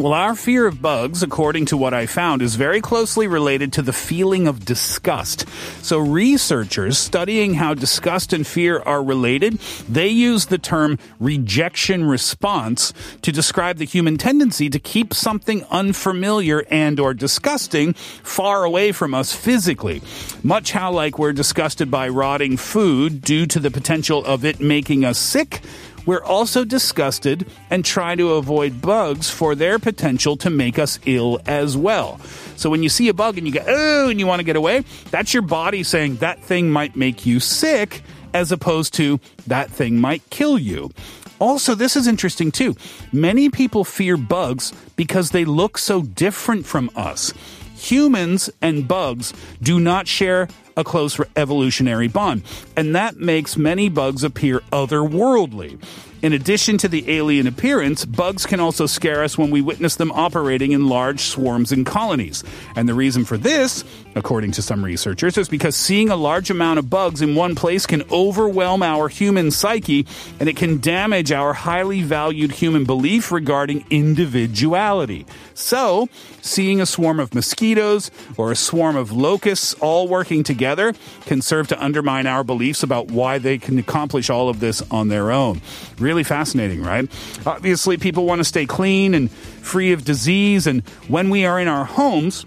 Well, 0.03 0.15
our 0.15 0.35
fear 0.35 0.67
of 0.67 0.83
bugs, 0.83 1.23
according 1.23 1.67
to 1.67 1.77
what 1.77 1.95
I 1.95 2.07
found, 2.07 2.43
is 2.43 2.57
very 2.57 2.81
closely 2.81 3.29
related 3.29 3.73
to 3.75 3.83
the 3.83 3.93
feeling 3.93 4.49
of 4.49 4.65
disgust. 4.65 5.49
So 5.81 6.01
researchers 6.01 6.99
studying 6.99 7.55
how 7.55 7.75
disgust 7.75 8.33
and 8.33 8.45
fear 8.45 8.81
are 8.81 9.01
related, 9.01 9.61
they 9.89 10.09
use 10.09 10.47
the 10.47 10.59
term 10.59 10.99
rejection 11.21 12.05
response 12.05 12.93
to 13.23 13.31
describe 13.31 13.77
the 13.77 13.85
human 13.85 14.19
tendency 14.19 14.69
to 14.71 14.81
keep 14.81 15.15
something 15.15 15.65
unfamiliar 15.71 16.65
and 16.69 16.99
or 16.99 17.15
disgusting 17.15 17.93
far 17.93 18.65
away 18.65 18.91
from 18.91 19.15
us 19.15 19.33
physically. 19.33 20.03
Much 20.43 20.73
how 20.73 20.91
like 20.91 21.17
we're 21.17 21.33
disgusted 21.33 21.93
by 21.93 22.09
rotting 22.09 22.57
food 22.57 23.23
due 23.23 23.47
to 23.47 23.61
the 23.61 23.71
potential 23.71 24.25
of 24.25 24.45
it 24.45 24.59
making 24.59 25.05
us 25.05 25.17
sick, 25.17 25.61
we're 26.07 26.23
also 26.23 26.65
disgusted 26.65 27.47
and 27.71 27.85
try 27.85 28.15
to 28.15 28.35
avoid 28.35 28.81
bugs 28.81 29.31
for 29.31 29.55
their 29.55 29.79
potential 29.79 30.37
to 30.39 30.51
make 30.51 30.79
us 30.79 30.99
ill 31.07 31.41
as 31.47 31.77
well. 31.77 32.19
So 32.57 32.71
when 32.71 32.83
you 32.83 32.89
see 32.89 33.09
a 33.09 33.15
bug 33.15 33.39
and 33.39 33.47
you 33.47 33.53
go, 33.53 33.65
oh, 33.67 34.09
and 34.09 34.19
you 34.21 34.27
want 34.27 34.41
to 34.41 34.45
get 34.45 34.57
away, 34.57 34.85
that's 35.11 35.33
your 35.33 35.43
body 35.43 35.83
saying 35.83 36.17
that 36.17 36.43
thing 36.43 36.71
might 36.71 36.97
make 36.97 37.27
you 37.27 37.41
sick 37.41 38.03
as 38.35 38.53
opposed 38.53 38.95
to 38.95 39.21
that 39.47 39.71
thing 39.71 39.99
might 39.99 40.29
kill 40.31 40.59
you. 40.59 40.91
Also, 41.39 41.75
this 41.75 41.97
is 41.97 42.07
interesting 42.07 42.53
too. 42.53 42.77
Many 43.13 43.51
people 43.51 43.85
fear 43.85 44.17
bugs 44.17 44.73
because 44.95 45.31
they 45.31 45.45
look 45.45 45.77
so 45.77 46.03
different 46.03 46.67
from 46.67 46.89
us. 46.95 47.33
Humans 47.77 48.49
and 48.61 48.87
bugs 48.87 49.33
do 49.61 49.81
not 49.81 50.07
share 50.07 50.49
a 50.77 50.85
close 50.85 51.21
evolutionary 51.37 52.09
bond, 52.09 52.43
and 52.77 52.95
that 52.95 53.17
makes 53.17 53.57
many 53.57 53.89
bugs 53.89 54.25
appear 54.25 54.61
otherworldly. 54.73 55.79
In 56.23 56.33
addition 56.33 56.79
to 56.79 56.87
the 56.87 57.11
alien 57.11 57.49
appearance, 57.49 58.05
bugs 58.05 58.47
can 58.47 58.61
also 58.61 58.87
scare 58.87 59.25
us 59.25 59.37
when 59.37 59.51
we 59.51 59.61
witness 59.61 59.97
them 59.97 60.13
operating 60.13 60.71
in 60.71 60.89
large 60.89 61.19
swarms 61.19 61.73
and 61.73 61.85
colonies. 61.85 62.45
And 62.77 62.89
the 62.89 62.95
reason 62.95 63.25
for 63.25 63.37
this, 63.37 63.83
according 64.15 64.53
to 64.53 64.63
some 64.63 64.85
researchers, 64.85 65.37
is 65.37 65.49
because 65.49 65.75
seeing 65.75 66.11
a 66.11 66.17
large 66.17 66.49
amount 66.49 66.79
of 66.79 66.89
bugs 66.89 67.23
in 67.23 67.35
one 67.35 67.57
place 67.57 67.87
can 67.87 68.05
overwhelm 68.13 68.85
our 68.85 69.09
human 69.09 69.51
psyche 69.51 70.07
and 70.39 70.49
it 70.49 70.57
can 70.57 70.79
damage 70.79 71.33
our 71.33 71.53
highly 71.53 72.03
valued 72.03 72.53
human 72.53 72.85
belief 72.85 73.33
regarding 73.33 73.85
individuality. 73.91 75.27
So, 75.55 76.09
seeing 76.41 76.81
a 76.81 76.87
swarm 76.87 77.19
of 77.19 77.35
mosquitoes 77.35 78.13
or 78.37 78.53
a 78.53 78.57
swarm 78.57 78.95
of 78.95 79.11
locusts 79.11 79.75
all 79.75 80.07
working 80.07 80.45
together 80.45 80.62
can 80.63 81.43
serve 81.43 81.69
to 81.69 81.83
undermine 81.83 82.27
our 82.27 82.45
beliefs 82.45 82.83
about 82.83 83.11
why 83.11 83.39
they 83.39 83.59
can 83.59 83.79
accomplish 83.79 84.31
all 84.31 84.49
of 84.49 84.61
this 84.61 84.83
on 84.91 85.09
their 85.09 85.31
own. 85.31 85.61
Really 85.99 86.25
fascinating, 86.25 86.83
right? 86.83 87.11
Obviously, 87.47 87.97
people 87.97 88.25
want 88.25 88.41
to 88.41 88.45
stay 88.45 88.67
clean 88.67 89.15
and 89.15 89.31
free 89.31 89.93
of 89.93 90.05
disease, 90.05 90.67
and 90.67 90.83
when 91.09 91.31
we 91.31 91.45
are 91.45 91.61
in 91.61 91.69
our 91.69 91.85
homes, 91.85 92.45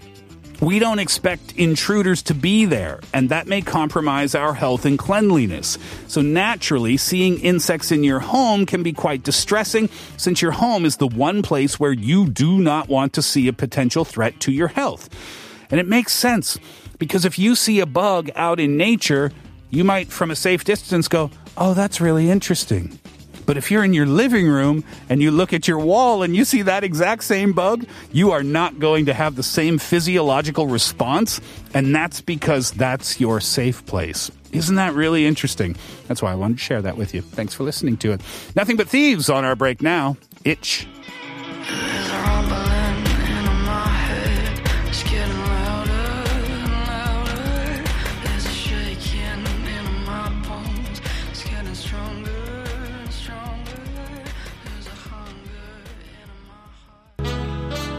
we 0.60 0.78
don't 0.78 0.98
expect 0.98 1.52
intruders 1.56 2.22
to 2.22 2.34
be 2.34 2.64
there, 2.64 3.00
and 3.12 3.28
that 3.28 3.46
may 3.46 3.60
compromise 3.60 4.34
our 4.34 4.54
health 4.54 4.86
and 4.86 4.98
cleanliness. 4.98 5.78
So, 6.08 6.22
naturally, 6.22 6.96
seeing 6.96 7.40
insects 7.40 7.92
in 7.92 8.04
your 8.04 8.20
home 8.20 8.64
can 8.64 8.82
be 8.82 8.92
quite 8.92 9.22
distressing 9.22 9.90
since 10.16 10.40
your 10.40 10.52
home 10.52 10.86
is 10.86 10.96
the 10.96 11.08
one 11.08 11.42
place 11.42 11.78
where 11.78 11.92
you 11.92 12.28
do 12.28 12.58
not 12.58 12.88
want 12.88 13.12
to 13.14 13.22
see 13.22 13.48
a 13.48 13.52
potential 13.52 14.04
threat 14.04 14.40
to 14.40 14.52
your 14.52 14.68
health. 14.68 15.10
And 15.70 15.80
it 15.80 15.86
makes 15.86 16.12
sense 16.12 16.58
because 16.98 17.24
if 17.24 17.38
you 17.38 17.54
see 17.54 17.80
a 17.80 17.86
bug 17.86 18.30
out 18.36 18.60
in 18.60 18.76
nature, 18.76 19.32
you 19.70 19.84
might, 19.84 20.08
from 20.08 20.30
a 20.30 20.36
safe 20.36 20.64
distance, 20.64 21.08
go, 21.08 21.30
Oh, 21.56 21.72
that's 21.72 22.00
really 22.00 22.30
interesting. 22.30 22.98
But 23.46 23.56
if 23.56 23.70
you're 23.70 23.84
in 23.84 23.94
your 23.94 24.06
living 24.06 24.48
room 24.48 24.84
and 25.08 25.22
you 25.22 25.30
look 25.30 25.52
at 25.52 25.68
your 25.68 25.78
wall 25.78 26.22
and 26.22 26.34
you 26.34 26.44
see 26.44 26.62
that 26.62 26.82
exact 26.82 27.22
same 27.22 27.52
bug, 27.52 27.86
you 28.12 28.32
are 28.32 28.42
not 28.42 28.80
going 28.80 29.06
to 29.06 29.14
have 29.14 29.36
the 29.36 29.42
same 29.42 29.78
physiological 29.78 30.66
response. 30.66 31.40
And 31.72 31.94
that's 31.94 32.20
because 32.20 32.72
that's 32.72 33.20
your 33.20 33.40
safe 33.40 33.86
place. 33.86 34.30
Isn't 34.50 34.74
that 34.76 34.94
really 34.94 35.26
interesting? 35.26 35.76
That's 36.08 36.20
why 36.20 36.32
I 36.32 36.34
wanted 36.34 36.58
to 36.58 36.64
share 36.64 36.82
that 36.82 36.96
with 36.96 37.14
you. 37.14 37.22
Thanks 37.22 37.54
for 37.54 37.62
listening 37.62 37.96
to 37.98 38.12
it. 38.12 38.20
Nothing 38.56 38.76
but 38.76 38.88
thieves 38.88 39.30
on 39.30 39.44
our 39.44 39.54
break 39.54 39.80
now. 39.80 40.16
Itch. 40.44 40.88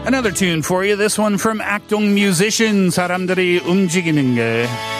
Another 0.08 0.32
tune 0.32 0.62
for 0.62 0.86
you, 0.86 0.96
this 0.96 1.18
one 1.18 1.36
from 1.36 1.60
Akdong 1.60 2.14
Musicians, 2.14 2.94
사람들이 2.96 3.60
움직이는 3.60 4.36
게. 4.36 4.97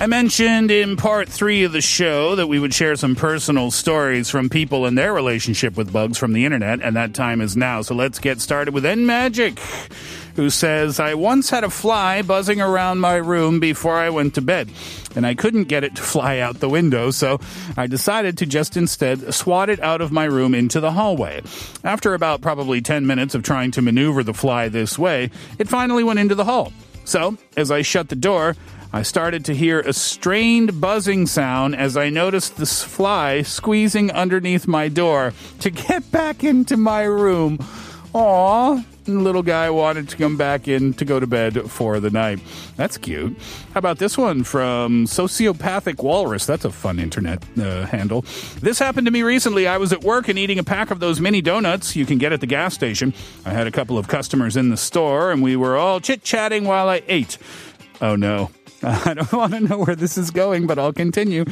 I 0.00 0.06
mentioned 0.06 0.70
in 0.70 0.96
part 0.96 1.28
three 1.28 1.64
of 1.64 1.72
the 1.72 1.80
show 1.80 2.36
that 2.36 2.46
we 2.46 2.60
would 2.60 2.72
share 2.72 2.94
some 2.94 3.16
personal 3.16 3.72
stories 3.72 4.30
from 4.30 4.48
people 4.48 4.86
and 4.86 4.96
their 4.96 5.12
relationship 5.12 5.76
with 5.76 5.92
bugs 5.92 6.16
from 6.16 6.34
the 6.34 6.44
internet, 6.44 6.80
and 6.82 6.94
that 6.94 7.14
time 7.14 7.40
is 7.40 7.56
now. 7.56 7.82
So 7.82 7.96
let's 7.96 8.20
get 8.20 8.40
started 8.40 8.72
with 8.72 8.86
N 8.86 9.06
Magic, 9.06 9.58
who 10.36 10.50
says, 10.50 11.00
I 11.00 11.14
once 11.14 11.50
had 11.50 11.64
a 11.64 11.68
fly 11.68 12.22
buzzing 12.22 12.60
around 12.60 13.00
my 13.00 13.16
room 13.16 13.58
before 13.58 13.96
I 13.96 14.10
went 14.10 14.36
to 14.36 14.40
bed, 14.40 14.70
and 15.16 15.26
I 15.26 15.34
couldn't 15.34 15.64
get 15.64 15.82
it 15.82 15.96
to 15.96 16.02
fly 16.02 16.38
out 16.38 16.60
the 16.60 16.68
window, 16.68 17.10
so 17.10 17.40
I 17.76 17.88
decided 17.88 18.38
to 18.38 18.46
just 18.46 18.76
instead 18.76 19.34
swat 19.34 19.68
it 19.68 19.80
out 19.80 20.00
of 20.00 20.12
my 20.12 20.26
room 20.26 20.54
into 20.54 20.78
the 20.78 20.92
hallway. 20.92 21.42
After 21.82 22.14
about 22.14 22.40
probably 22.40 22.80
10 22.80 23.04
minutes 23.04 23.34
of 23.34 23.42
trying 23.42 23.72
to 23.72 23.82
maneuver 23.82 24.22
the 24.22 24.32
fly 24.32 24.68
this 24.68 24.96
way, 24.96 25.32
it 25.58 25.66
finally 25.66 26.04
went 26.04 26.20
into 26.20 26.36
the 26.36 26.44
hall. 26.44 26.72
So, 27.04 27.36
as 27.56 27.70
I 27.70 27.82
shut 27.82 28.10
the 28.10 28.16
door, 28.16 28.54
I 28.92 29.02
started 29.02 29.44
to 29.46 29.54
hear 29.54 29.80
a 29.80 29.92
strained 29.92 30.80
buzzing 30.80 31.26
sound 31.26 31.76
as 31.76 31.96
I 31.96 32.08
noticed 32.08 32.56
this 32.56 32.82
fly 32.82 33.42
squeezing 33.42 34.10
underneath 34.10 34.66
my 34.66 34.88
door 34.88 35.34
to 35.60 35.70
get 35.70 36.10
back 36.10 36.42
into 36.42 36.76
my 36.76 37.02
room. 37.02 37.58
The 38.12 38.84
little 39.14 39.42
guy 39.42 39.70
wanted 39.70 40.08
to 40.10 40.16
come 40.16 40.36
back 40.36 40.68
in 40.68 40.92
to 40.94 41.04
go 41.04 41.20
to 41.20 41.26
bed 41.26 41.70
for 41.70 42.00
the 42.00 42.10
night. 42.10 42.40
That's 42.76 42.98
cute. 42.98 43.38
How 43.72 43.78
about 43.78 43.98
this 43.98 44.18
one 44.18 44.42
from 44.44 45.06
Sociopathic 45.06 46.02
Walrus? 46.02 46.44
That's 46.44 46.64
a 46.64 46.70
fun 46.70 46.98
internet 46.98 47.42
uh, 47.58 47.86
handle. 47.86 48.22
This 48.60 48.78
happened 48.78 49.06
to 49.06 49.10
me 49.10 49.22
recently. 49.22 49.66
I 49.66 49.78
was 49.78 49.92
at 49.92 50.02
work 50.02 50.28
and 50.28 50.38
eating 50.38 50.58
a 50.58 50.64
pack 50.64 50.90
of 50.90 51.00
those 51.00 51.20
mini 51.20 51.40
donuts 51.40 51.96
you 51.96 52.06
can 52.06 52.18
get 52.18 52.32
at 52.32 52.40
the 52.40 52.46
gas 52.46 52.74
station. 52.74 53.14
I 53.44 53.50
had 53.50 53.66
a 53.66 53.70
couple 53.70 53.96
of 53.96 54.08
customers 54.08 54.56
in 54.56 54.70
the 54.70 54.76
store 54.76 55.30
and 55.30 55.42
we 55.42 55.56
were 55.56 55.76
all 55.76 56.00
chit 56.00 56.22
chatting 56.22 56.64
while 56.64 56.88
I 56.88 57.02
ate. 57.06 57.38
Oh 58.00 58.16
no. 58.16 58.50
I 58.82 59.14
don't 59.14 59.32
want 59.32 59.54
to 59.54 59.60
know 59.60 59.78
where 59.78 59.96
this 59.96 60.16
is 60.16 60.30
going, 60.30 60.66
but 60.66 60.78
I'll 60.78 60.92
continue. 60.92 61.44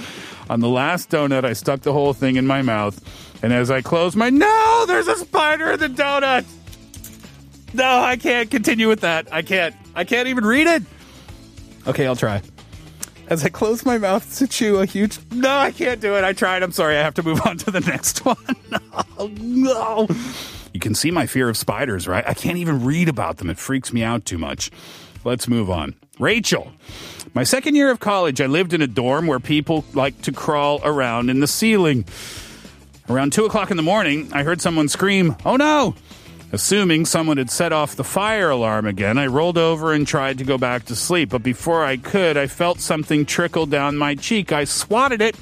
On 0.49 0.61
the 0.61 0.68
last 0.68 1.11
donut, 1.11 1.45
I 1.45 1.54
stuck 1.54 1.80
the 1.80 1.92
whole 1.92 2.12
thing 2.12 2.37
in 2.37 2.47
my 2.47 2.62
mouth. 2.62 3.00
And 3.42 3.52
as 3.52 3.71
I 3.71 3.83
closed 3.83 4.16
my, 4.16 4.30
no, 4.30 4.85
there's 4.87 5.09
a 5.09 5.16
spider 5.16 5.73
in 5.73 5.80
the 5.80 5.88
donut. 5.88 6.45
No, 7.75 7.85
I 7.85 8.16
can't 8.16 8.50
continue 8.50 8.88
with 8.88 9.00
that. 9.00 9.33
I 9.33 9.42
can't. 9.42 9.75
I 9.95 10.04
can't 10.04 10.28
even 10.28 10.45
read 10.45 10.66
it. 10.66 10.83
Okay, 11.87 12.06
I'll 12.06 12.16
try. 12.16 12.42
As 13.28 13.45
I 13.45 13.49
close 13.49 13.85
my 13.85 13.99
mouth 13.99 14.38
to 14.38 14.47
chew 14.47 14.78
a 14.78 14.87
huge. 14.87 15.18
No, 15.33 15.50
I 15.50 15.73
can't 15.73 16.00
do 16.00 16.14
it. 16.16 16.23
I 16.23 16.33
tried. 16.33 16.62
I'm 16.62 16.71
sorry. 16.73 16.97
I 16.97 17.02
have 17.02 17.14
to 17.14 17.23
move 17.25 17.45
on 17.45 17.59
to 17.59 17.71
the 17.73 17.80
next 17.80 18.18
one. 18.25 18.37
No, 18.71 19.26
no. 19.40 20.09
You 20.73 20.80
can 20.80 20.95
see 20.95 21.11
my 21.11 21.26
fear 21.26 21.49
of 21.49 21.56
spiders, 21.56 22.06
right? 22.06 22.25
I 22.26 22.35
can't 22.35 22.59
even 22.59 22.85
read 22.85 23.09
about 23.09 23.38
them. 23.38 23.50
It 23.50 23.59
freaks 23.59 23.92
me 23.92 24.04
out 24.04 24.25
too 24.25 24.38
much. 24.38 24.71
Let's 25.25 25.49
move 25.49 25.71
on. 25.71 25.97
Rachel. 26.18 26.73
My 27.35 27.44
second 27.44 27.75
year 27.75 27.90
of 27.90 28.00
college, 28.00 28.40
I 28.40 28.46
lived 28.46 28.73
in 28.73 28.80
a 28.80 28.87
dorm 28.87 29.26
where 29.26 29.40
people 29.40 29.85
like 29.92 30.23
to 30.23 30.32
crawl 30.32 30.80
around 30.82 31.28
in 31.28 31.40
the 31.40 31.46
ceiling. 31.46 32.06
Around 33.08 33.32
2 33.35 33.44
o'clock 33.44 33.70
in 33.70 33.76
the 33.76 33.82
morning, 33.82 34.30
I 34.32 34.42
heard 34.42 34.61
someone 34.61 34.88
scream, 34.88 35.37
Oh 35.44 35.56
no! 35.56 35.94
Assuming 36.52 37.04
someone 37.04 37.37
had 37.37 37.50
set 37.50 37.73
off 37.73 37.96
the 37.96 38.04
fire 38.04 38.50
alarm 38.50 38.87
again, 38.87 39.18
I 39.18 39.26
rolled 39.26 39.58
over 39.58 39.92
and 39.92 40.06
tried 40.06 40.38
to 40.38 40.44
go 40.44 40.56
back 40.56 40.87
to 40.87 40.96
sleep. 40.96 41.30
But 41.30 41.42
before 41.42 41.85
I 41.85 41.96
could, 41.96 42.37
I 42.37 42.46
felt 42.46 42.80
something 42.80 43.26
trickle 43.26 43.66
down 43.66 43.96
my 43.96 44.14
cheek. 44.14 44.52
I 44.52 44.64
swatted 44.64 45.20
it. 45.20 45.37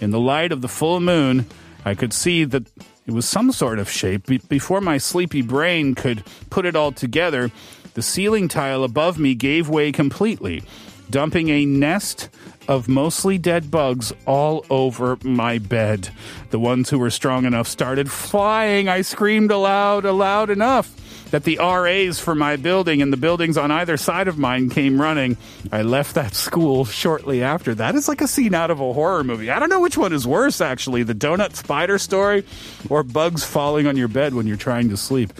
In 0.00 0.10
the 0.10 0.20
light 0.20 0.52
of 0.52 0.62
the 0.62 0.68
full 0.68 1.00
moon, 1.00 1.46
I 1.84 1.94
could 1.94 2.12
see 2.12 2.44
that 2.44 2.66
it 3.06 3.12
was 3.12 3.28
some 3.28 3.50
sort 3.52 3.78
of 3.78 3.90
shape. 3.90 4.26
Be- 4.26 4.38
before 4.38 4.80
my 4.80 4.98
sleepy 4.98 5.42
brain 5.42 5.94
could 5.94 6.22
put 6.48 6.64
it 6.64 6.76
all 6.76 6.92
together, 6.92 7.50
the 7.96 8.02
ceiling 8.02 8.46
tile 8.46 8.84
above 8.84 9.18
me 9.18 9.34
gave 9.34 9.70
way 9.70 9.90
completely, 9.90 10.62
dumping 11.08 11.48
a 11.48 11.64
nest 11.64 12.28
of 12.68 12.88
mostly 12.88 13.38
dead 13.38 13.70
bugs 13.70 14.12
all 14.26 14.66
over 14.68 15.16
my 15.22 15.56
bed. 15.56 16.10
The 16.50 16.58
ones 16.58 16.90
who 16.90 16.98
were 16.98 17.08
strong 17.08 17.46
enough 17.46 17.66
started 17.66 18.10
flying. 18.10 18.86
I 18.86 19.00
screamed 19.00 19.50
aloud, 19.50 20.04
aloud 20.04 20.50
enough 20.50 20.94
that 21.30 21.44
the 21.44 21.56
RAs 21.56 22.20
for 22.20 22.34
my 22.34 22.56
building 22.56 23.00
and 23.00 23.10
the 23.10 23.16
buildings 23.16 23.56
on 23.56 23.70
either 23.70 23.96
side 23.96 24.28
of 24.28 24.36
mine 24.36 24.68
came 24.68 25.00
running. 25.00 25.38
I 25.72 25.80
left 25.80 26.16
that 26.16 26.34
school 26.34 26.84
shortly 26.84 27.42
after. 27.42 27.74
That 27.74 27.94
is 27.94 28.08
like 28.08 28.20
a 28.20 28.28
scene 28.28 28.54
out 28.54 28.70
of 28.70 28.78
a 28.78 28.92
horror 28.92 29.24
movie. 29.24 29.50
I 29.50 29.58
don't 29.58 29.70
know 29.70 29.80
which 29.80 29.96
one 29.96 30.12
is 30.12 30.26
worse, 30.26 30.60
actually 30.60 31.02
the 31.02 31.14
donut 31.14 31.56
spider 31.56 31.98
story 31.98 32.44
or 32.90 33.02
bugs 33.02 33.42
falling 33.42 33.86
on 33.86 33.96
your 33.96 34.08
bed 34.08 34.34
when 34.34 34.46
you're 34.46 34.58
trying 34.58 34.90
to 34.90 34.98
sleep. 34.98 35.32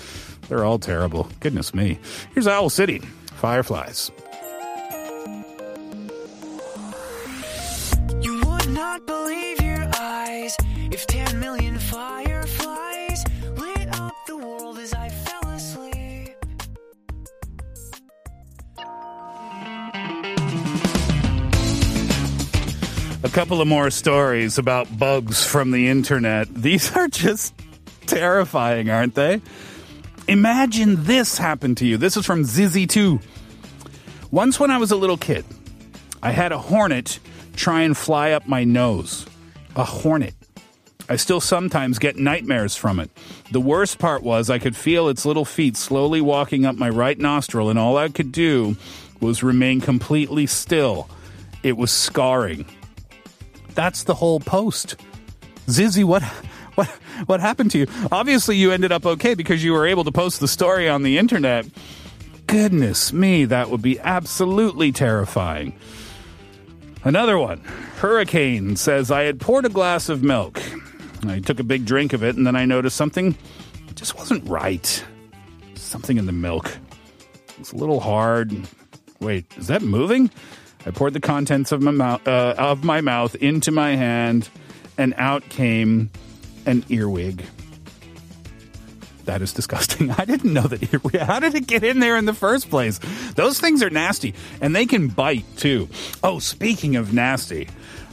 They're 0.48 0.64
all 0.64 0.78
terrible. 0.78 1.28
Goodness 1.40 1.74
me. 1.74 1.98
Here's 2.34 2.46
Owl 2.46 2.70
City 2.70 3.00
Fireflies. 3.34 4.10
You 8.22 8.40
would 8.46 8.70
not 8.70 9.06
believe 9.06 9.60
your 9.60 9.88
eyes 9.98 10.56
if 10.90 11.06
10 11.06 11.40
million 11.40 11.78
fireflies 11.78 13.24
lit 13.56 14.00
up 14.00 14.14
the 14.26 14.36
world 14.36 14.78
as 14.78 14.94
I 14.94 15.08
fell 15.08 15.50
asleep. 15.50 16.36
A 23.24 23.28
couple 23.28 23.60
of 23.60 23.66
more 23.66 23.90
stories 23.90 24.58
about 24.58 24.96
bugs 24.96 25.44
from 25.44 25.72
the 25.72 25.88
internet. 25.88 26.48
These 26.54 26.96
are 26.96 27.08
just 27.08 27.52
terrifying, 28.06 28.88
aren't 28.90 29.16
they? 29.16 29.40
Imagine 30.28 31.04
this 31.04 31.38
happened 31.38 31.76
to 31.76 31.86
you. 31.86 31.96
This 31.96 32.16
is 32.16 32.26
from 32.26 32.42
Zizzy2. 32.42 33.22
Once 34.32 34.58
when 34.58 34.72
I 34.72 34.78
was 34.78 34.90
a 34.90 34.96
little 34.96 35.16
kid, 35.16 35.44
I 36.20 36.32
had 36.32 36.50
a 36.50 36.58
hornet 36.58 37.20
try 37.54 37.82
and 37.82 37.96
fly 37.96 38.32
up 38.32 38.48
my 38.48 38.64
nose. 38.64 39.24
A 39.76 39.84
hornet. 39.84 40.34
I 41.08 41.14
still 41.14 41.40
sometimes 41.40 42.00
get 42.00 42.16
nightmares 42.16 42.74
from 42.74 42.98
it. 42.98 43.08
The 43.52 43.60
worst 43.60 44.00
part 44.00 44.24
was 44.24 44.50
I 44.50 44.58
could 44.58 44.74
feel 44.74 45.08
its 45.08 45.24
little 45.24 45.44
feet 45.44 45.76
slowly 45.76 46.20
walking 46.20 46.66
up 46.66 46.74
my 46.74 46.88
right 46.88 47.16
nostril, 47.18 47.70
and 47.70 47.78
all 47.78 47.96
I 47.96 48.08
could 48.08 48.32
do 48.32 48.76
was 49.20 49.44
remain 49.44 49.80
completely 49.80 50.46
still. 50.46 51.08
It 51.62 51.76
was 51.76 51.92
scarring. 51.92 52.66
That's 53.74 54.02
the 54.02 54.14
whole 54.14 54.40
post. 54.40 54.96
Zizzy, 55.68 56.02
what 56.02 56.22
what 56.74 56.92
what 57.26 57.40
happened 57.40 57.70
to 57.72 57.78
you? 57.78 57.86
Obviously 58.12 58.56
you 58.56 58.72
ended 58.72 58.92
up 58.92 59.06
okay 59.06 59.34
because 59.34 59.64
you 59.64 59.72
were 59.72 59.86
able 59.86 60.04
to 60.04 60.12
post 60.12 60.40
the 60.40 60.48
story 60.48 60.88
on 60.88 61.02
the 61.02 61.18
internet. 61.18 61.66
Goodness 62.46 63.12
me, 63.12 63.44
that 63.46 63.70
would 63.70 63.82
be 63.82 63.98
absolutely 64.00 64.92
terrifying. 64.92 65.74
Another 67.02 67.38
one. 67.38 67.60
Hurricane 67.98 68.76
says 68.76 69.10
I 69.10 69.22
had 69.22 69.40
poured 69.40 69.64
a 69.64 69.70
glass 69.70 70.08
of 70.08 70.22
milk. 70.22 70.60
I 71.26 71.40
took 71.40 71.58
a 71.58 71.64
big 71.64 71.86
drink 71.86 72.12
of 72.12 72.22
it 72.22 72.36
and 72.36 72.46
then 72.46 72.56
I 72.56 72.66
noticed 72.66 72.96
something 72.96 73.36
just 73.96 74.16
wasn't 74.16 74.46
right. 74.48 75.04
Something 75.74 76.18
in 76.18 76.26
the 76.26 76.32
milk. 76.32 76.70
It's 77.58 77.72
a 77.72 77.76
little 77.76 78.00
hard. 78.00 78.54
Wait, 79.20 79.46
is 79.56 79.66
that 79.66 79.82
moving? 79.82 80.30
I 80.84 80.90
poured 80.90 81.14
the 81.14 81.20
contents 81.20 81.72
of 81.72 81.82
my 81.82 81.90
mouth 81.90 82.28
uh, 82.28 82.54
of 82.58 82.84
my 82.84 83.00
mouth 83.00 83.34
into 83.36 83.72
my 83.72 83.96
hand, 83.96 84.48
and 84.96 85.14
out 85.16 85.48
came 85.48 86.10
an 86.66 86.84
earwig. 86.88 87.44
That 89.24 89.42
is 89.42 89.52
disgusting. 89.52 90.10
I 90.18 90.24
didn't 90.24 90.52
know 90.52 90.62
that 90.62 90.92
earwig. 90.92 91.16
How 91.16 91.40
did 91.40 91.54
it 91.54 91.66
get 91.66 91.84
in 91.84 92.00
there 92.00 92.16
in 92.16 92.26
the 92.26 92.34
first 92.34 92.70
place? 92.70 92.98
Those 93.34 93.60
things 93.60 93.82
are 93.82 93.90
nasty, 93.90 94.34
and 94.60 94.74
they 94.74 94.86
can 94.86 95.08
bite 95.08 95.44
too. 95.56 95.88
Oh, 96.22 96.38
speaking 96.38 96.96
of 96.96 97.12
nasty. 97.12 97.68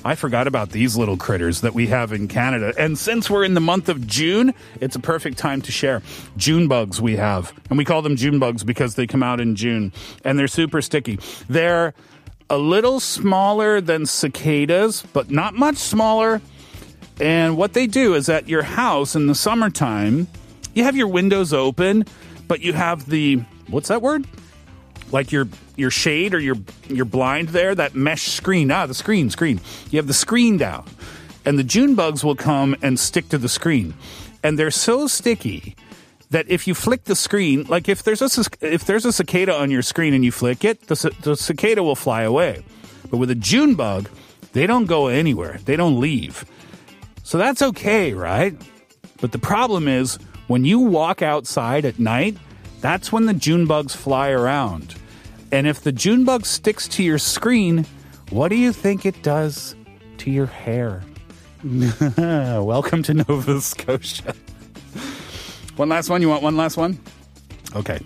I 0.05 0.15
forgot 0.15 0.47
about 0.47 0.71
these 0.71 0.97
little 0.97 1.15
critters 1.15 1.61
that 1.61 1.73
we 1.73 1.87
have 1.87 2.11
in 2.11 2.27
Canada. 2.27 2.73
And 2.77 2.97
since 2.97 3.29
we're 3.29 3.45
in 3.45 3.53
the 3.53 3.61
month 3.61 3.87
of 3.87 4.05
June, 4.05 4.53
it's 4.81 4.97
a 4.97 4.99
perfect 4.99 5.37
time 5.37 5.61
to 5.61 5.71
share. 5.71 6.01
June 6.35 6.67
bugs 6.67 6.99
we 6.99 7.15
have. 7.15 7.53
And 7.69 7.77
we 7.77 7.85
call 7.85 8.01
them 8.01 8.17
June 8.17 8.37
bugs 8.37 8.65
because 8.65 8.95
they 8.95 9.07
come 9.07 9.23
out 9.23 9.39
in 9.39 9.55
June. 9.55 9.93
And 10.25 10.37
they're 10.37 10.49
super 10.49 10.81
sticky. 10.81 11.19
They're 11.47 11.93
a 12.49 12.57
little 12.57 12.99
smaller 12.99 13.79
than 13.79 14.05
cicadas, 14.05 15.03
but 15.13 15.31
not 15.31 15.53
much 15.53 15.77
smaller. 15.77 16.41
And 17.19 17.57
what 17.57 17.73
they 17.73 17.87
do 17.87 18.15
is 18.15 18.29
at 18.29 18.47
your 18.47 18.63
house 18.63 19.15
in 19.15 19.27
the 19.27 19.35
summertime, 19.35 20.27
you 20.73 20.83
have 20.83 20.95
your 20.95 21.07
windows 21.07 21.53
open, 21.53 22.05
but 22.47 22.61
you 22.61 22.73
have 22.73 23.09
the 23.09 23.41
what's 23.67 23.89
that 23.89 24.01
word? 24.01 24.25
Like 25.11 25.31
your 25.31 25.47
your 25.75 25.91
shade 25.91 26.33
or 26.33 26.39
your 26.39 26.55
your 26.87 27.05
blind 27.05 27.49
there, 27.49 27.75
that 27.75 27.95
mesh 27.95 28.29
screen. 28.29 28.71
Ah, 28.71 28.85
the 28.85 28.93
screen, 28.93 29.29
screen. 29.29 29.61
You 29.91 29.97
have 29.97 30.07
the 30.07 30.13
screen 30.13 30.57
down. 30.57 30.85
And 31.45 31.59
the 31.59 31.63
June 31.63 31.93
bugs 31.95 32.23
will 32.23 32.35
come 32.35 32.75
and 32.81 32.99
stick 32.99 33.29
to 33.29 33.37
the 33.37 33.49
screen. 33.49 33.93
And 34.43 34.57
they're 34.57 34.71
so 34.71 35.07
sticky 35.07 35.75
that 36.29 36.49
if 36.49 36.67
you 36.67 36.73
flick 36.73 37.03
the 37.03 37.15
screen, 37.15 37.63
like 37.63 37.87
if 37.87 38.03
there's 38.03 38.21
a 38.21 38.43
if 38.61 38.85
there's 38.85 39.05
a 39.05 39.13
cicada 39.13 39.53
on 39.53 39.69
your 39.69 39.81
screen 39.81 40.13
and 40.13 40.25
you 40.25 40.31
flick 40.31 40.65
it, 40.65 40.87
the, 40.87 41.13
the 41.21 41.35
cicada 41.35 41.83
will 41.83 41.95
fly 41.95 42.23
away. 42.23 42.63
But 43.09 43.17
with 43.17 43.29
a 43.29 43.35
June 43.35 43.75
bug, 43.75 44.09
they 44.53 44.65
don't 44.65 44.85
go 44.85 45.07
anywhere. 45.07 45.59
They 45.65 45.75
don't 45.75 45.99
leave. 45.99 46.45
So 47.23 47.37
that's 47.37 47.61
okay, 47.61 48.13
right? 48.13 48.55
But 49.21 49.31
the 49.31 49.39
problem 49.39 49.87
is 49.87 50.19
when 50.47 50.65
you 50.65 50.79
walk 50.79 51.21
outside 51.21 51.85
at 51.85 51.97
night, 51.97 52.37
that's 52.81 53.11
when 53.11 53.25
the 53.25 53.33
June 53.33 53.65
bugs 53.65 53.95
fly 53.95 54.29
around. 54.29 54.95
And 55.51 55.65
if 55.65 55.81
the 55.81 55.93
June 55.93 56.25
bug 56.25 56.45
sticks 56.45 56.87
to 56.89 57.03
your 57.03 57.17
screen, 57.17 57.85
what 58.29 58.49
do 58.49 58.55
you 58.55 58.73
think 58.73 59.05
it 59.05 59.21
does 59.23 59.75
to 60.17 60.29
your 60.29 60.47
hair? 60.47 61.01
Welcome 61.63 63.03
to 63.03 63.13
Nova 63.13 63.61
Scotia. 63.61 64.35
One 65.77 65.87
last 65.87 66.09
one. 66.09 66.21
You 66.21 66.27
want 66.27 66.43
one 66.43 66.57
last 66.57 66.75
one? 66.75 66.99
Okay. 67.73 67.99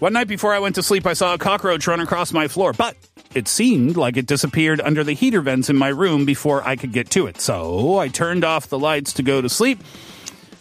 One 0.00 0.12
night 0.12 0.28
before 0.28 0.52
I 0.52 0.58
went 0.58 0.74
to 0.74 0.82
sleep, 0.82 1.06
I 1.06 1.14
saw 1.14 1.32
a 1.32 1.38
cockroach 1.38 1.86
run 1.86 2.00
across 2.00 2.32
my 2.32 2.46
floor, 2.46 2.72
but 2.74 2.94
it 3.34 3.48
seemed 3.48 3.96
like 3.96 4.16
it 4.16 4.26
disappeared 4.26 4.80
under 4.80 5.04
the 5.04 5.12
heater 5.12 5.40
vents 5.40 5.68
in 5.70 5.76
my 5.76 5.88
room 5.88 6.24
before 6.24 6.66
I 6.66 6.76
could 6.76 6.92
get 6.92 7.10
to 7.10 7.26
it. 7.26 7.40
So 7.40 7.98
I 7.98 8.08
turned 8.08 8.44
off 8.44 8.68
the 8.68 8.78
lights 8.78 9.12
to 9.14 9.22
go 9.22 9.40
to 9.40 9.48
sleep. 9.48 9.80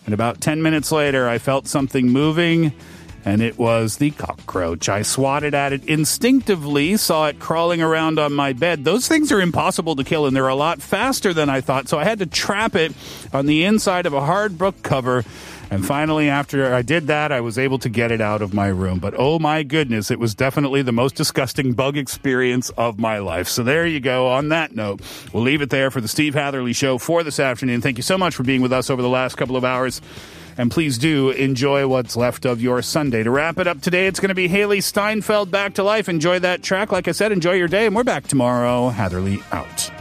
And 0.06 0.14
about 0.14 0.42
10 0.42 0.62
minutes 0.62 0.92
later, 0.92 1.28
I 1.28 1.38
felt 1.38 1.68
something 1.68 2.10
moving 2.10 2.74
and 3.28 3.42
it 3.42 3.58
was 3.58 3.98
the 3.98 4.12
cockroach. 4.12 4.88
I 4.88 5.02
swatted 5.02 5.54
at 5.54 5.74
it 5.74 5.84
instinctively, 5.84 6.96
saw 6.96 7.28
it 7.28 7.40
crawling 7.40 7.82
around 7.82 8.20
on 8.20 8.32
my 8.32 8.54
bed. 8.54 8.86
Those 8.86 9.10
things 9.10 9.34
are 9.34 9.42
impossible 9.42 9.98
to 9.98 10.06
kill, 10.06 10.28
and 10.28 10.34
they're 10.36 10.48
a 10.48 10.56
lot 10.56 10.82
faster 10.82 11.34
than 11.34 11.50
I 11.50 11.60
thought, 11.60 11.90
so 11.90 12.00
I 12.00 12.06
had 12.06 12.20
to 12.20 12.26
trap 12.26 12.74
it 12.74 12.94
on 13.34 13.46
the 13.46 13.66
inside 13.66 14.06
of 14.06 14.14
a 14.14 14.22
hard 14.22 14.58
book 14.58 14.82
cover. 14.82 15.26
And 15.70 15.86
finally, 15.86 16.30
after 16.30 16.74
I 16.74 16.82
did 16.82 17.08
that, 17.08 17.32
I 17.32 17.42
was 17.42 17.58
able 17.58 17.78
to 17.80 17.90
get 17.90 18.12
it 18.12 18.22
out 18.22 18.42
of 18.42 18.54
my 18.54 18.68
room. 18.68 19.00
But 19.00 19.16
oh 19.18 19.38
my 19.38 19.64
goodness, 19.64 20.10
it 20.10 20.20
was 20.20 20.34
definitely 20.34 20.82
the 20.82 20.94
most 20.94 21.16
disgusting 21.16 21.74
bug 21.74 21.98
experience 21.98 22.70
of 22.72 23.00
my 23.00 23.20
life. 23.20 23.50
So 23.50 23.64
there 23.64 23.86
you 23.86 24.00
go. 24.00 24.28
On 24.28 24.50
that 24.50 24.76
note, 24.76 25.02
we'll 25.34 25.44
leave 25.44 25.62
it 25.62 25.70
there 25.70 25.92
for 25.92 26.00
the 26.00 26.08
Steve 26.08 26.36
Hatherley 26.36 26.74
Show 26.74 26.98
for 26.98 27.24
this 27.24 27.40
afternoon. 27.40 27.82
Thank 27.82 27.98
you 27.98 28.04
so 28.04 28.18
much 28.18 28.36
for 28.36 28.44
being 28.44 28.62
with 28.62 28.72
us 28.72 28.90
over 28.90 29.02
the 29.02 29.10
last 29.10 29.36
couple 29.36 29.58
of 29.58 29.66
hours. 29.66 30.02
And 30.58 30.72
please 30.72 30.98
do 30.98 31.30
enjoy 31.32 31.88
what's 31.88 32.16
left 32.16 32.46
of 32.46 32.62
your 32.62 32.82
Sunday. 32.82 33.22
To 33.24 33.30
wrap 33.30 33.60
it 33.60 33.68
up 33.68 33.82
today, 33.82 34.08
it's 34.08 34.20
going 34.20 34.30
to 34.30 34.36
be 34.36 34.50
Hailee 34.50 34.82
Steinfeld 34.82 35.52
back 35.52 35.76
to 35.76 35.84
life. 35.84 36.10
Enjoy 36.10 36.40
that 36.40 36.64
track. 36.64 36.92
Like 36.92 37.08
I 37.08 37.12
said, 37.12 37.32
enjoy 37.32 37.54
your 37.54 37.68
day. 37.68 37.86
And 37.86 37.96
we're 37.96 38.04
back 38.04 38.26
tomorrow. 38.26 38.90
Hatherley 38.90 39.40
out. 39.52 39.92